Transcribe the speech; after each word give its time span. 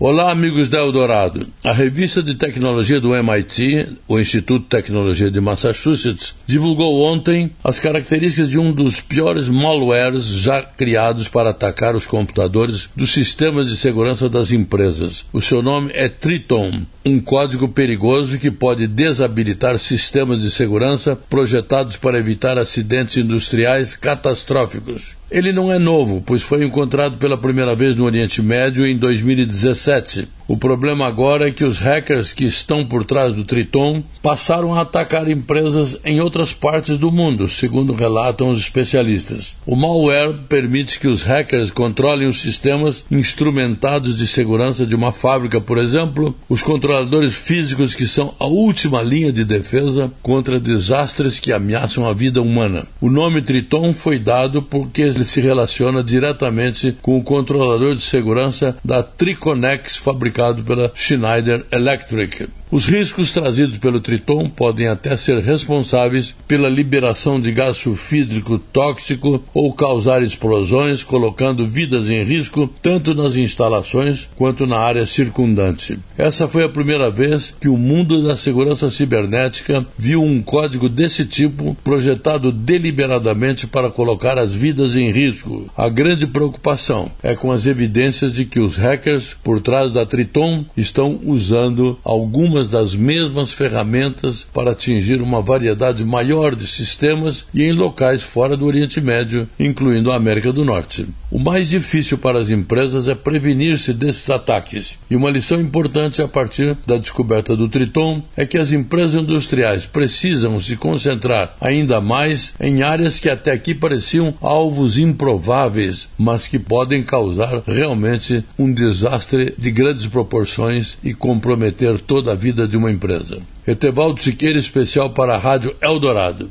Olá, 0.00 0.30
amigos 0.30 0.68
da 0.68 0.78
Eldorado. 0.78 1.48
A 1.64 1.72
revista 1.72 2.22
de 2.22 2.36
tecnologia 2.36 3.00
do 3.00 3.16
MIT, 3.16 3.96
o 4.06 4.20
Instituto 4.20 4.62
de 4.62 4.68
Tecnologia 4.68 5.28
de 5.28 5.40
Massachusetts, 5.40 6.36
divulgou 6.46 7.02
ontem 7.02 7.50
as 7.64 7.80
características 7.80 8.48
de 8.48 8.60
um 8.60 8.70
dos 8.70 9.00
piores 9.00 9.48
malwares 9.48 10.24
já 10.24 10.62
criados 10.62 11.26
para 11.26 11.50
atacar 11.50 11.96
os 11.96 12.06
computadores 12.06 12.88
dos 12.94 13.12
sistemas 13.12 13.68
de 13.68 13.76
segurança 13.76 14.28
das 14.28 14.52
empresas. 14.52 15.24
O 15.32 15.42
seu 15.42 15.62
nome 15.62 15.90
é 15.92 16.08
Triton, 16.08 16.86
um 17.04 17.18
código 17.18 17.68
perigoso 17.68 18.38
que 18.38 18.52
pode 18.52 18.86
desabilitar 18.86 19.80
sistemas 19.80 20.42
de 20.42 20.50
segurança 20.52 21.16
projetados 21.16 21.96
para 21.96 22.20
evitar 22.20 22.56
acidentes 22.56 23.16
industriais 23.16 23.96
catastróficos. 23.96 25.18
Ele 25.30 25.52
não 25.52 25.70
é 25.70 25.78
novo, 25.78 26.22
pois 26.24 26.40
foi 26.40 26.64
encontrado 26.64 27.18
pela 27.18 27.36
primeira 27.36 27.74
vez 27.74 27.94
no 27.94 28.04
Oriente 28.04 28.40
Médio 28.40 28.86
em 28.86 28.96
2017. 28.96 29.87
7 29.88 30.37
O 30.48 30.56
problema 30.56 31.06
agora 31.06 31.46
é 31.46 31.52
que 31.52 31.62
os 31.62 31.76
hackers 31.76 32.32
que 32.32 32.46
estão 32.46 32.82
por 32.82 33.04
trás 33.04 33.34
do 33.34 33.44
Triton 33.44 34.02
passaram 34.22 34.74
a 34.74 34.80
atacar 34.80 35.28
empresas 35.28 35.98
em 36.06 36.22
outras 36.22 36.54
partes 36.54 36.96
do 36.96 37.12
mundo, 37.12 37.46
segundo 37.50 37.92
relatam 37.92 38.48
os 38.48 38.58
especialistas. 38.58 39.54
O 39.66 39.76
malware 39.76 40.32
permite 40.48 40.98
que 40.98 41.06
os 41.06 41.22
hackers 41.22 41.70
controlem 41.70 42.26
os 42.26 42.40
sistemas 42.40 43.04
instrumentados 43.10 44.16
de 44.16 44.26
segurança 44.26 44.86
de 44.86 44.94
uma 44.94 45.12
fábrica, 45.12 45.60
por 45.60 45.76
exemplo, 45.76 46.34
os 46.48 46.62
controladores 46.62 47.34
físicos 47.34 47.94
que 47.94 48.06
são 48.06 48.34
a 48.40 48.46
última 48.46 49.02
linha 49.02 49.30
de 49.30 49.44
defesa 49.44 50.10
contra 50.22 50.58
desastres 50.58 51.38
que 51.38 51.52
ameaçam 51.52 52.08
a 52.08 52.14
vida 52.14 52.40
humana. 52.40 52.86
O 53.02 53.10
nome 53.10 53.42
Triton 53.42 53.92
foi 53.92 54.18
dado 54.18 54.62
porque 54.62 55.02
ele 55.02 55.26
se 55.26 55.42
relaciona 55.42 56.02
diretamente 56.02 56.96
com 57.02 57.18
o 57.18 57.22
controlador 57.22 57.94
de 57.94 58.00
segurança 58.00 58.74
da 58.82 59.02
Triconex 59.02 59.94
fabricada 59.94 60.37
fabricado 60.38 60.62
pela 60.62 60.92
Schneider 60.94 61.66
Electric. 61.72 62.48
Os 62.70 62.84
riscos 62.84 63.30
trazidos 63.30 63.78
pelo 63.78 63.98
Triton 63.98 64.50
podem 64.50 64.88
até 64.88 65.16
ser 65.16 65.38
responsáveis 65.38 66.34
pela 66.46 66.68
liberação 66.68 67.40
de 67.40 67.50
gás 67.50 67.78
sulfídrico 67.78 68.58
tóxico 68.58 69.42
ou 69.54 69.72
causar 69.72 70.22
explosões, 70.22 71.02
colocando 71.02 71.66
vidas 71.66 72.10
em 72.10 72.22
risco 72.22 72.68
tanto 72.82 73.14
nas 73.14 73.36
instalações 73.36 74.28
quanto 74.36 74.66
na 74.66 74.78
área 74.78 75.06
circundante. 75.06 75.98
Essa 76.18 76.46
foi 76.46 76.62
a 76.62 76.68
primeira 76.68 77.10
vez 77.10 77.54
que 77.58 77.68
o 77.68 77.78
mundo 77.78 78.22
da 78.22 78.36
segurança 78.36 78.90
cibernética 78.90 79.86
viu 79.96 80.22
um 80.22 80.42
código 80.42 80.90
desse 80.90 81.24
tipo 81.24 81.74
projetado 81.82 82.52
deliberadamente 82.52 83.66
para 83.66 83.88
colocar 83.88 84.36
as 84.36 84.52
vidas 84.52 84.94
em 84.94 85.10
risco. 85.10 85.70
A 85.74 85.88
grande 85.88 86.26
preocupação 86.26 87.10
é 87.22 87.34
com 87.34 87.50
as 87.50 87.64
evidências 87.64 88.34
de 88.34 88.44
que 88.44 88.60
os 88.60 88.76
hackers 88.76 89.38
por 89.42 89.58
trás 89.60 89.90
da 89.90 90.04
Triton 90.04 90.66
estão 90.76 91.18
usando 91.24 91.98
algumas 92.04 92.57
algumas 92.58 92.68
das 92.68 92.94
mesmas 92.94 93.52
ferramentas 93.52 94.46
para 94.52 94.72
atingir 94.72 95.22
uma 95.22 95.40
variedade 95.40 96.04
maior 96.04 96.56
de 96.56 96.66
sistemas 96.66 97.46
e 97.54 97.62
em 97.62 97.72
locais 97.72 98.22
fora 98.22 98.56
do 98.56 98.66
Oriente 98.66 99.00
Médio, 99.00 99.48
incluindo 99.58 100.10
a 100.10 100.16
América 100.16 100.52
do 100.52 100.64
Norte. 100.64 101.06
O 101.30 101.38
mais 101.38 101.68
difícil 101.68 102.16
para 102.16 102.38
as 102.38 102.48
empresas 102.48 103.06
é 103.06 103.14
prevenir-se 103.14 103.92
desses 103.92 104.28
ataques. 104.30 104.96
E 105.10 105.14
uma 105.16 105.30
lição 105.30 105.60
importante 105.60 106.22
a 106.22 106.28
partir 106.28 106.76
da 106.86 106.96
descoberta 106.96 107.54
do 107.54 107.68
Triton 107.68 108.22
é 108.34 108.46
que 108.46 108.56
as 108.56 108.72
empresas 108.72 109.22
industriais 109.22 109.84
precisam 109.84 110.58
se 110.58 110.74
concentrar 110.76 111.54
ainda 111.60 112.00
mais 112.00 112.54
em 112.58 112.82
áreas 112.82 113.20
que 113.20 113.28
até 113.28 113.52
aqui 113.52 113.74
pareciam 113.74 114.34
alvos 114.40 114.98
improváveis, 114.98 116.08
mas 116.16 116.48
que 116.48 116.58
podem 116.58 117.02
causar 117.02 117.62
realmente 117.66 118.42
um 118.58 118.72
desastre 118.72 119.54
de 119.58 119.70
grandes 119.70 120.06
proporções 120.06 120.96
e 121.04 121.12
comprometer 121.12 122.00
toda 122.00 122.32
a 122.32 122.34
vida 122.48 122.66
de 122.66 122.78
uma 122.78 122.90
empresa. 122.90 123.42
Etevaldo 123.66 124.22
Siqueira, 124.22 124.58
especial 124.58 125.10
para 125.10 125.34
a 125.34 125.38
Rádio 125.38 125.76
Eldorado. 125.82 126.50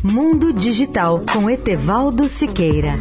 Mundo 0.00 0.52
Digital 0.52 1.20
com 1.32 1.50
Etevaldo 1.50 2.28
Siqueira. 2.28 2.94